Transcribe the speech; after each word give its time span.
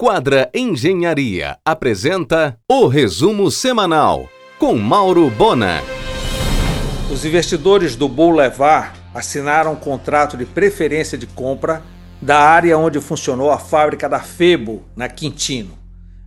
Quadra 0.00 0.48
Engenharia 0.54 1.58
apresenta 1.64 2.56
o 2.70 2.86
resumo 2.86 3.50
semanal 3.50 4.28
com 4.56 4.76
Mauro 4.78 5.28
Bona. 5.28 5.82
Os 7.12 7.24
investidores 7.24 7.96
do 7.96 8.08
Boulevard 8.08 8.92
assinaram 9.12 9.72
um 9.72 9.76
contrato 9.76 10.36
de 10.36 10.46
preferência 10.46 11.18
de 11.18 11.26
compra 11.26 11.82
da 12.22 12.38
área 12.38 12.78
onde 12.78 13.00
funcionou 13.00 13.50
a 13.50 13.58
fábrica 13.58 14.08
da 14.08 14.20
Febo, 14.20 14.84
na 14.94 15.08
Quintino. 15.08 15.76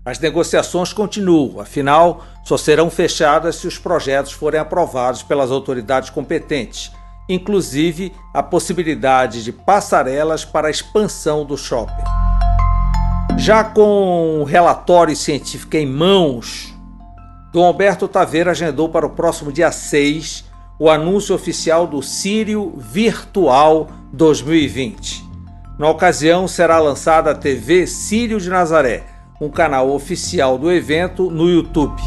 As 0.03 0.19
negociações 0.19 0.91
continuam, 0.91 1.61
afinal, 1.61 2.25
só 2.43 2.57
serão 2.57 2.89
fechadas 2.89 3.55
se 3.55 3.67
os 3.67 3.77
projetos 3.77 4.33
forem 4.33 4.59
aprovados 4.59 5.23
pelas 5.23 5.49
autoridades 5.49 6.09
competentes, 6.09 6.91
inclusive 7.29 8.11
a 8.33 8.43
possibilidade 8.43 9.45
de 9.45 9.53
passarelas 9.53 10.43
para 10.43 10.67
a 10.67 10.71
expansão 10.71 11.45
do 11.45 11.57
shopping. 11.57 12.20
Já 13.41 13.63
com 13.63 14.39
o 14.39 14.43
relatório 14.43 15.15
científico 15.15 15.75
em 15.75 15.87
mãos, 15.87 16.75
Dom 17.51 17.65
Alberto 17.65 18.07
Taveira 18.07 18.51
agendou 18.51 18.87
para 18.87 19.07
o 19.07 19.09
próximo 19.09 19.51
dia 19.51 19.71
6 19.71 20.45
o 20.77 20.87
anúncio 20.87 21.33
oficial 21.33 21.87
do 21.87 22.03
Sírio 22.03 22.71
Virtual 22.77 23.89
2020. 24.13 25.25
Na 25.79 25.89
ocasião, 25.89 26.47
será 26.47 26.77
lançada 26.77 27.31
a 27.31 27.35
TV 27.35 27.87
Sírio 27.87 28.39
de 28.39 28.47
Nazaré, 28.47 29.05
um 29.41 29.49
canal 29.49 29.89
oficial 29.89 30.55
do 30.55 30.71
evento 30.71 31.31
no 31.31 31.49
YouTube. 31.49 31.99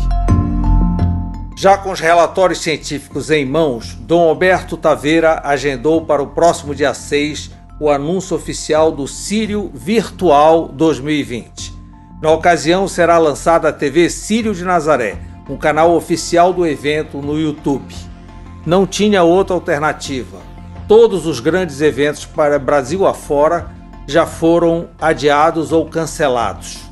Já 1.57 1.77
com 1.77 1.91
os 1.91 1.99
relatórios 1.99 2.61
científicos 2.61 3.29
em 3.29 3.45
mãos, 3.45 3.97
Dom 4.03 4.29
Alberto 4.29 4.77
Taveira 4.77 5.41
agendou 5.43 6.07
para 6.07 6.23
o 6.23 6.29
próximo 6.29 6.73
dia 6.77 6.95
6 6.95 7.51
o 7.79 7.91
anúncio 7.91 8.37
oficial 8.37 8.93
do 8.93 9.07
Sírio 9.07 9.71
Virtual 9.75 10.69
2020. 10.69 11.75
Na 12.23 12.31
ocasião, 12.31 12.87
será 12.87 13.19
lançada 13.19 13.69
a 13.69 13.73
TV 13.73 14.09
Sírio 14.09 14.55
de 14.55 14.65
Nazaré, 14.65 15.19
um 15.49 15.57
canal 15.57 15.95
oficial 15.95 16.53
do 16.53 16.67
evento 16.67 17.19
no 17.19 17.39
YouTube. 17.39 17.95
Não 18.65 18.87
tinha 18.87 19.23
outra 19.23 19.55
alternativa. 19.55 20.39
Todos 20.87 21.27
os 21.27 21.41
grandes 21.41 21.81
eventos 21.81 22.25
para 22.25 22.59
Brasil 22.59 23.07
afora 23.07 23.71
já 24.07 24.25
foram 24.25 24.89
adiados 25.01 25.73
ou 25.73 25.87
cancelados 25.87 26.85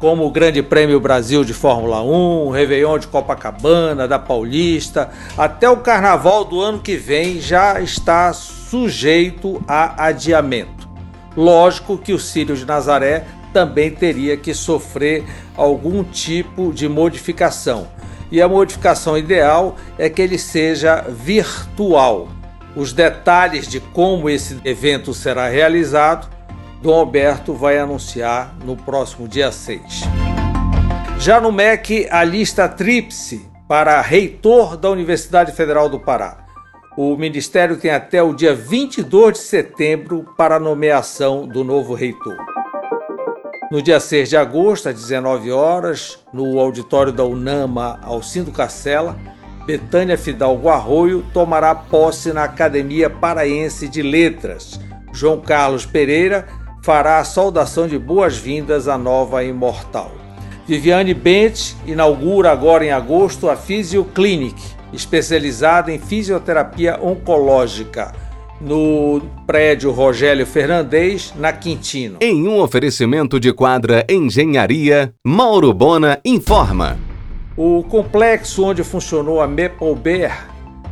como 0.00 0.24
o 0.24 0.30
Grande 0.30 0.62
Prêmio 0.62 0.98
Brasil 0.98 1.44
de 1.44 1.52
Fórmula 1.52 2.02
1, 2.02 2.46
o 2.46 2.50
Réveillon 2.50 2.98
de 2.98 3.06
Copacabana, 3.06 4.08
da 4.08 4.18
Paulista, 4.18 5.10
até 5.36 5.68
o 5.68 5.76
Carnaval 5.76 6.42
do 6.46 6.58
ano 6.58 6.78
que 6.78 6.96
vem 6.96 7.38
já 7.38 7.78
está 7.82 8.32
sujeito 8.70 9.60
a 9.66 10.06
adiamento. 10.06 10.88
Lógico 11.36 11.98
que 11.98 12.12
o 12.12 12.18
Círio 12.18 12.56
de 12.56 12.64
Nazaré 12.64 13.24
também 13.52 13.90
teria 13.90 14.36
que 14.36 14.54
sofrer 14.54 15.24
algum 15.56 16.04
tipo 16.04 16.72
de 16.72 16.88
modificação. 16.88 17.88
E 18.30 18.40
a 18.40 18.48
modificação 18.48 19.18
ideal 19.18 19.74
é 19.98 20.08
que 20.08 20.22
ele 20.22 20.38
seja 20.38 21.02
virtual. 21.08 22.28
Os 22.76 22.92
detalhes 22.92 23.66
de 23.66 23.80
como 23.80 24.30
esse 24.30 24.60
evento 24.64 25.12
será 25.12 25.48
realizado 25.48 26.28
Dom 26.80 26.94
Alberto 26.94 27.52
vai 27.52 27.76
anunciar 27.76 28.54
no 28.64 28.76
próximo 28.76 29.26
dia 29.26 29.50
6. 29.52 29.82
Já 31.18 31.40
no 31.40 31.52
MEC, 31.52 32.06
a 32.10 32.24
lista 32.24 32.66
tríplice 32.68 33.46
para 33.68 34.00
reitor 34.00 34.76
da 34.76 34.88
Universidade 34.88 35.52
Federal 35.52 35.88
do 35.90 36.00
Pará. 36.00 36.39
O 36.96 37.16
Ministério 37.16 37.76
tem 37.76 37.92
até 37.92 38.20
o 38.20 38.34
dia 38.34 38.52
22 38.52 39.34
de 39.34 39.38
setembro 39.38 40.26
para 40.36 40.56
a 40.56 40.60
nomeação 40.60 41.46
do 41.46 41.62
novo 41.62 41.94
reitor. 41.94 42.36
No 43.70 43.80
dia 43.80 44.00
6 44.00 44.28
de 44.28 44.36
agosto, 44.36 44.88
às 44.88 44.96
19 44.96 45.52
horas, 45.52 46.18
no 46.32 46.58
auditório 46.58 47.12
da 47.12 47.24
UNAMA 47.24 48.00
Alcindo 48.02 48.50
Cacela, 48.50 49.16
Betânia 49.64 50.18
Fidalgo 50.18 50.68
Arroio 50.68 51.24
tomará 51.32 51.72
posse 51.76 52.32
na 52.32 52.42
Academia 52.42 53.08
Paraense 53.08 53.86
de 53.86 54.02
Letras. 54.02 54.80
João 55.12 55.40
Carlos 55.40 55.86
Pereira 55.86 56.48
fará 56.82 57.18
a 57.18 57.24
saudação 57.24 57.86
de 57.86 57.96
boas-vindas 58.00 58.88
à 58.88 58.98
nova 58.98 59.44
imortal. 59.44 60.10
Viviane 60.66 61.14
Bent 61.14 61.74
inaugura 61.86 62.50
agora 62.50 62.84
em 62.84 62.90
agosto 62.90 63.48
a 63.48 63.54
Physio 63.54 64.04
Clinic, 64.90 64.96
especializada 64.96 65.92
em 65.92 65.98
fisioterapia 65.98 66.98
oncológica, 67.02 68.12
no 68.60 69.22
prédio 69.46 69.90
Rogério 69.90 70.46
Fernandes, 70.46 71.32
na 71.36 71.52
Quintino. 71.52 72.18
Em 72.20 72.46
um 72.46 72.60
oferecimento 72.60 73.40
de 73.40 73.52
quadra 73.52 74.04
Engenharia, 74.08 75.14
Mauro 75.24 75.72
Bona 75.72 76.20
informa. 76.24 76.98
O 77.56 77.82
complexo 77.84 78.64
onde 78.64 78.84
funcionou 78.84 79.40
a 79.40 79.46
Mepolber, 79.46 80.32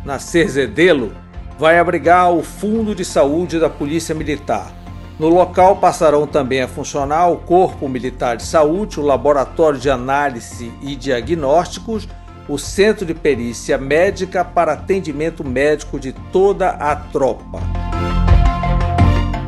na 0.05 0.19
Cerzedelo, 0.19 1.13
vai 1.59 1.79
abrigar 1.79 2.33
o 2.33 2.43
Fundo 2.43 2.95
de 2.95 3.05
Saúde 3.05 3.59
da 3.59 3.69
Polícia 3.69 4.15
Militar 4.15 4.79
no 5.19 5.29
local 5.29 5.75
passarão 5.77 6.29
também 6.29 6.63
a 6.63 6.69
funcionar 6.69 7.27
o 7.27 7.39
Corpo 7.39 7.89
Militar 7.89 8.37
de 8.37 8.45
Saúde, 8.45 9.01
o 9.01 9.03
Laboratório 9.03 9.77
de 9.77 9.91
Análise 9.91 10.73
e 10.81 10.95
Diagnósticos, 10.95 12.07
o 12.49 12.57
Centro 12.57 13.05
de 13.05 13.15
Perícia 13.15 13.77
Médica 13.77 14.45
para 14.45 14.73
atendimento 14.73 15.45
médico 15.45 16.01
de 16.01 16.13
toda 16.33 16.71
a 16.71 16.97
tropa. 16.97 17.61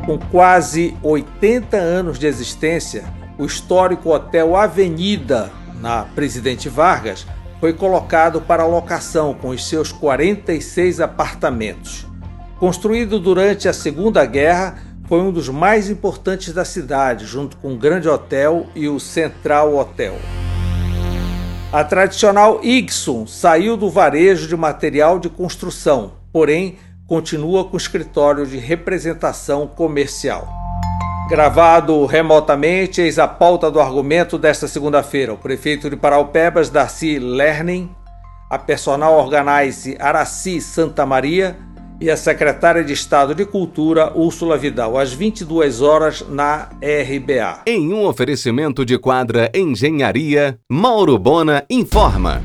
Com 0.05 0.19
quase 0.19 0.97
80 1.03 1.77
anos 1.77 2.19
de 2.19 2.27
existência, 2.27 3.05
o 3.39 3.47
histórico 3.47 4.11
Hotel 4.11 4.55
Avenida, 4.55 5.51
na 5.81 6.03
Presidente 6.03 6.69
Vargas, 6.69 7.27
foi 7.59 7.73
colocado 7.73 8.41
para 8.41 8.67
locação 8.67 9.33
com 9.35 9.49
os 9.49 9.67
seus 9.67 9.93
46 9.93 11.01
apartamentos. 11.01 12.07
Construído 12.59 13.19
durante 13.19 13.69
a 13.69 13.73
Segunda 13.73 14.25
Guerra, 14.27 14.79
foi 15.07 15.21
um 15.21 15.33
dos 15.33 15.49
mais 15.49 15.89
importantes 15.89 16.53
da 16.53 16.65
cidade, 16.65 17.25
junto 17.25 17.57
com 17.57 17.73
o 17.73 17.79
Grande 17.79 18.09
Hotel 18.09 18.67
e 18.75 18.89
o 18.89 19.01
Central 19.01 19.75
Hotel. 19.75 20.15
A 21.73 21.85
tradicional 21.85 22.59
Ixon 22.65 23.29
saiu 23.29 23.77
do 23.77 23.89
varejo 23.89 24.49
de 24.49 24.57
material 24.57 25.21
de 25.21 25.29
construção, 25.29 26.15
porém 26.33 26.77
continua 27.07 27.65
com 27.65 27.77
escritório 27.77 28.45
de 28.45 28.59
representação 28.59 29.69
comercial. 29.69 30.49
Gravado 31.29 32.05
remotamente, 32.07 33.01
eis 33.01 33.21
a 33.21 33.29
pauta 33.29 33.71
do 33.71 33.79
argumento 33.79 34.37
desta 34.37 34.67
segunda-feira. 34.67 35.33
O 35.33 35.39
prefeito 35.39 35.89
de 35.89 35.95
Paraupebas, 35.95 36.71
Darcy 36.71 37.21
Lerning, 37.21 37.89
a 38.51 38.59
personal 38.59 39.15
organize 39.15 39.97
Araci 40.01 40.61
Santa 40.61 41.07
Maria, 41.07 41.57
e 42.01 42.11
a 42.11 42.17
secretária 42.17 42.83
de 42.83 42.95
Estado 42.95 43.35
de 43.35 43.45
Cultura, 43.45 44.17
Úrsula 44.17 44.57
Vidal, 44.57 44.97
às 44.97 45.13
22 45.13 45.83
horas 45.83 46.25
na 46.29 46.71
RBA. 46.81 47.63
Em 47.67 47.93
um 47.93 48.07
oferecimento 48.07 48.85
de 48.85 48.99
quadra 48.99 49.51
Engenharia, 49.55 50.59
Mauro 50.71 51.19
Bona 51.19 51.65
informa. 51.69 52.43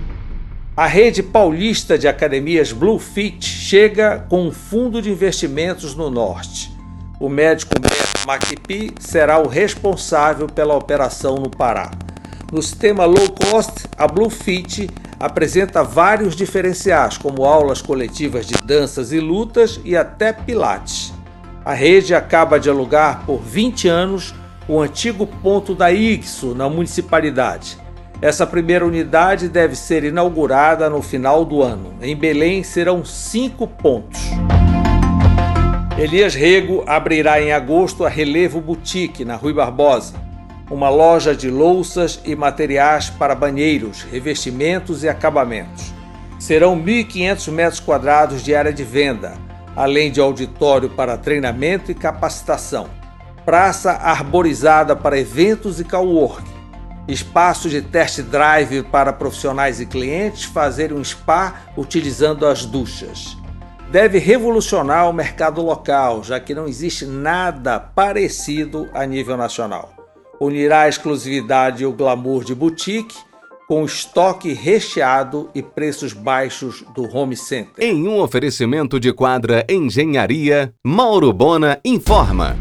A 0.76 0.88
rede 0.88 1.24
paulista 1.24 1.98
de 1.98 2.06
academias 2.06 2.74
Bluefit 2.74 3.46
chega 3.46 4.26
com 4.28 4.46
um 4.48 4.52
fundo 4.52 5.02
de 5.02 5.10
investimentos 5.10 5.96
no 5.96 6.10
norte. 6.10 6.70
O 7.18 7.30
médico 7.30 7.76
Maquipi 8.28 8.92
será 9.00 9.40
o 9.40 9.48
responsável 9.48 10.48
pela 10.48 10.76
operação 10.76 11.36
no 11.36 11.50
Pará. 11.50 11.92
No 12.52 12.62
sistema 12.62 13.06
low 13.06 13.30
cost, 13.30 13.86
a 13.98 14.06
Bluefit 14.06 14.90
apresenta 15.20 15.84
vários 15.84 16.36
diferenciais, 16.36 17.18
como 17.18 17.46
aulas 17.46 17.82
coletivas 17.82 18.46
de 18.46 18.56
danças 18.64 19.12
e 19.12 19.20
lutas 19.20 19.80
e 19.84 19.96
até 19.96 20.34
pilates. 20.34 21.14
A 21.64 21.74
rede 21.74 22.14
acaba 22.14 22.60
de 22.60 22.70
alugar 22.70 23.26
por 23.26 23.42
20 23.42 23.88
anos 23.88 24.36
o 24.68 24.80
antigo 24.80 25.26
ponto 25.26 25.74
da 25.74 25.92
IGSO 25.92 26.54
na 26.54 26.70
municipalidade. 26.70 27.78
Essa 28.22 28.48
primeira 28.48 28.86
unidade 28.86 29.50
deve 29.50 29.76
ser 29.76 30.04
inaugurada 30.04 30.90
no 30.90 31.02
final 31.02 31.44
do 31.44 31.62
ano. 31.62 31.94
Em 32.02 32.16
Belém 32.16 32.64
serão 32.64 33.04
cinco 33.04 33.68
pontos. 33.68 34.22
Elias 35.98 36.36
Rego 36.36 36.84
abrirá 36.88 37.42
em 37.42 37.52
agosto 37.52 38.06
a 38.06 38.10
Relevo 38.10 38.60
Boutique, 38.60 39.24
na 39.24 39.36
Rui 39.36 39.54
Barbosa 39.54 40.25
uma 40.70 40.90
loja 40.90 41.36
de 41.36 41.50
louças 41.50 42.20
e 42.26 42.36
materiais 42.36 43.10
para 43.10 43.36
banheiros, 43.36 44.02
revestimentos 44.02 45.04
e 45.04 45.10
acabamentos. 45.10 45.94
Serão 46.40 46.76
1.500 46.78 47.52
metros 47.52 47.80
quadrados 47.80 48.44
de 48.44 48.56
área 48.56 48.74
de 48.74 48.84
venda, 48.84 49.34
além 49.76 50.12
de 50.12 50.20
auditório 50.20 50.90
para 50.90 51.18
treinamento 51.18 51.92
e 51.92 51.96
capacitação, 51.96 52.90
praça 53.46 53.92
arborizada 53.92 54.96
para 54.96 55.20
eventos 55.20 55.80
e 55.80 55.84
cowork, 55.84 56.44
espaço 57.08 57.70
de 57.70 57.82
test 57.82 58.22
drive 58.22 58.84
para 58.84 59.14
profissionais 59.14 59.80
e 59.80 59.86
clientes 59.86 60.46
fazerem 60.46 60.98
um 60.98 61.04
spa 61.04 61.62
utilizando 61.78 62.48
as 62.48 62.66
duchas. 62.66 63.38
Deve 63.92 64.18
revolucionar 64.18 65.08
o 65.08 65.14
mercado 65.14 65.62
local, 65.62 66.24
já 66.24 66.40
que 66.40 66.56
não 66.56 66.68
existe 66.68 67.06
nada 67.06 67.80
parecido 67.80 68.90
a 68.94 69.06
nível 69.06 69.38
nacional. 69.38 69.95
Unirá 70.40 70.82
a 70.82 70.90
exclusividade 70.90 71.84
e 71.84 71.86
o 71.86 71.94
glamour 71.94 72.44
de 72.44 72.54
boutique 72.56 73.16
com 73.68 73.84
estoque 73.84 74.54
recheado 74.54 75.50
e 75.56 75.62
preços 75.62 76.14
baixos 76.14 76.84
do 76.94 77.04
Home 77.16 77.36
Center. 77.36 77.84
Em 77.84 78.08
um 78.08 78.20
oferecimento 78.20 79.00
de 79.00 79.12
quadra 79.12 79.66
Engenharia, 79.68 80.74
Mauro 80.84 81.34
Bona 81.34 81.80
informa. 81.84 82.56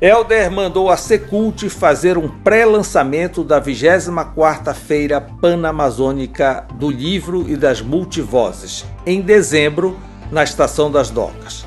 Elder 0.00 0.50
mandou 0.50 0.90
a 0.90 0.96
Secult 0.96 1.68
fazer 1.68 2.16
um 2.16 2.28
pré-lançamento 2.28 3.42
da 3.42 3.60
24ª 3.60 4.72
Feira 4.72 5.20
Panamazônica 5.20 6.66
do 6.74 6.88
Livro 6.88 7.44
e 7.48 7.56
das 7.56 7.82
Multivozes, 7.82 8.86
em 9.04 9.20
dezembro, 9.20 9.98
na 10.30 10.44
Estação 10.44 10.90
das 10.90 11.10
Docas. 11.10 11.66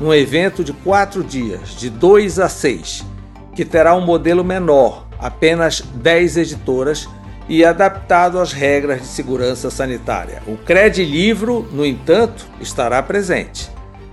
Um 0.00 0.14
evento 0.14 0.62
de 0.62 0.72
quatro 0.72 1.24
dias, 1.24 1.70
de 1.70 1.90
2 1.90 2.38
a 2.38 2.48
6, 2.48 3.04
que 3.54 3.64
terá 3.64 3.94
um 3.94 4.00
modelo 4.00 4.44
menor, 4.44 5.06
apenas 5.18 5.80
10 5.80 6.36
editoras, 6.36 7.08
e 7.48 7.64
adaptado 7.64 8.38
às 8.38 8.52
regras 8.52 9.00
de 9.02 9.06
segurança 9.08 9.70
sanitária. 9.70 10.42
O 10.46 10.56
Cred 10.56 11.04
Livro, 11.04 11.68
no 11.72 11.84
entanto, 11.84 12.46
estará 12.60 13.02
presente. 13.02 13.70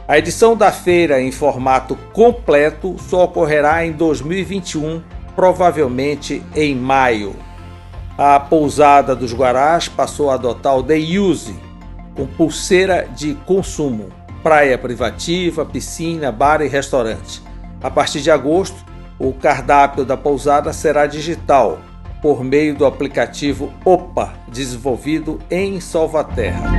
A 0.07 0.17
edição 0.17 0.57
da 0.57 0.71
feira 0.71 1.21
em 1.21 1.31
formato 1.31 1.95
completo 2.11 2.95
só 2.97 3.25
ocorrerá 3.25 3.85
em 3.85 3.91
2021, 3.91 5.01
provavelmente 5.35 6.43
em 6.55 6.75
maio. 6.75 7.35
A 8.17 8.39
pousada 8.39 9.15
dos 9.15 9.31
Guarás 9.33 9.87
passou 9.87 10.31
a 10.31 10.33
adotar 10.33 10.77
o 10.77 10.83
Day 10.83 11.19
Use, 11.19 11.55
com 12.15 12.25
pulseira 12.25 13.07
de 13.15 13.35
consumo, 13.45 14.09
praia 14.41 14.77
privativa, 14.77 15.63
piscina, 15.63 16.31
bar 16.31 16.61
e 16.61 16.67
restaurante. 16.67 17.41
A 17.81 17.89
partir 17.89 18.19
de 18.19 18.31
agosto, 18.31 18.83
o 19.19 19.33
cardápio 19.33 20.05
da 20.05 20.15
pousada 20.15 20.71
será 20.71 21.05
digital, 21.05 21.79
por 22.21 22.43
meio 22.43 22.75
do 22.75 22.85
aplicativo 22.85 23.71
OPA, 23.83 24.33
desenvolvido 24.47 25.39
em 25.51 25.79
Salvaterra. 25.79 26.69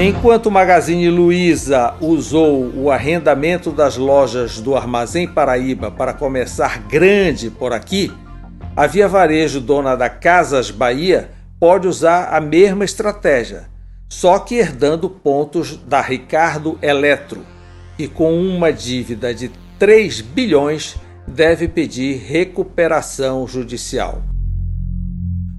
Enquanto 0.00 0.46
o 0.46 0.50
Magazine 0.50 1.10
Luiza 1.10 1.94
usou 2.00 2.72
o 2.74 2.90
arrendamento 2.90 3.70
das 3.70 3.96
lojas 3.96 4.58
do 4.58 4.74
Armazém 4.74 5.28
Paraíba 5.28 5.90
para 5.90 6.14
começar 6.14 6.78
grande 6.88 7.50
por 7.50 7.72
aqui, 7.72 8.10
a 8.74 8.86
Via 8.86 9.06
Varejo, 9.06 9.60
dona 9.60 9.94
da 9.94 10.08
Casas 10.08 10.70
Bahia, 10.70 11.30
pode 11.60 11.86
usar 11.86 12.34
a 12.34 12.40
mesma 12.40 12.84
estratégia, 12.84 13.68
só 14.08 14.38
que 14.38 14.54
herdando 14.54 15.10
pontos 15.10 15.76
da 15.76 16.00
Ricardo 16.00 16.78
Eletro, 16.80 17.44
e 17.98 18.08
com 18.08 18.34
uma 18.34 18.72
dívida 18.72 19.34
de 19.34 19.50
3 19.82 20.20
bilhões 20.20 20.94
deve 21.26 21.66
pedir 21.66 22.16
recuperação 22.24 23.48
judicial. 23.48 24.22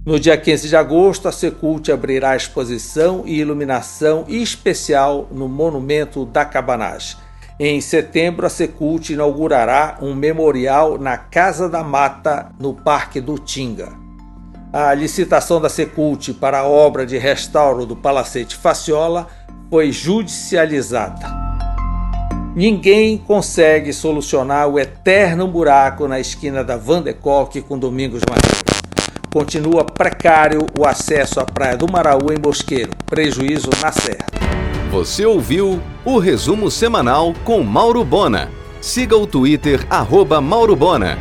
No 0.06 0.18
dia 0.18 0.38
15 0.38 0.70
de 0.70 0.78
agosto, 0.78 1.28
a 1.28 1.32
Secult 1.34 1.92
abrirá 1.92 2.34
exposição 2.34 3.24
e 3.26 3.38
iluminação 3.38 4.24
especial 4.30 5.28
no 5.30 5.50
Monumento 5.50 6.26
da 6.26 6.46
Cabanagem. 6.46 7.18
Em 7.60 7.82
setembro, 7.82 8.46
a 8.46 8.50
Secult 8.50 9.12
inaugurará 9.12 9.98
um 10.02 10.16
memorial 10.16 10.98
na 10.98 11.18
Casa 11.18 11.68
da 11.68 11.84
Mata, 11.84 12.50
no 12.58 12.74
Parque 12.74 13.20
do 13.20 13.38
Tinga. 13.38 13.92
A 14.72 14.94
licitação 14.94 15.60
da 15.60 15.68
Secult 15.68 16.34
para 16.36 16.60
a 16.60 16.66
obra 16.66 17.06
de 17.06 17.18
restauro 17.18 17.86
do 17.86 17.98
Palacete 17.98 18.56
Faciola 18.56 19.28
foi 19.70 19.92
judicializada. 19.92 21.53
Ninguém 22.56 23.18
consegue 23.18 23.92
solucionar 23.92 24.68
o 24.68 24.80
eterno 24.80 25.48
buraco 25.48 26.08
na 26.08 26.20
esquina 26.20 26.64
da 26.64 26.78
Van 26.78 27.02
de 27.02 27.14
Kock 27.14 27.62
com 27.62 27.78
Domingos 27.78 28.22
Martins 28.30 28.64
continua 29.34 29.84
precário 29.84 30.68
o 30.78 30.86
acesso 30.86 31.40
à 31.40 31.44
Praia 31.46 31.76
do 31.76 31.92
Maraú 31.92 32.32
em 32.32 32.38
Bosqueiro, 32.38 32.92
prejuízo 33.08 33.72
na 33.82 33.92
Serra. 33.92 34.28
Você 34.92 35.26
ouviu 35.26 35.82
o 36.06 36.20
resumo 36.20 36.70
semanal 36.70 37.34
com 37.44 37.64
Mauro 37.64 38.06
Bona. 38.06 38.52
Siga 38.80 39.18
o 39.18 39.26
Twitter, 39.26 39.88
arroba 39.90 40.40
Mauro 40.40 40.76
Bona. 40.76 41.18